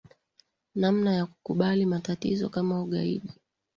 Namna 0.75 1.13
ya 1.13 1.25
kukabili 1.25 1.85
matatizo 1.85 2.49
kama 2.49 2.81
ugaidi 2.83 3.29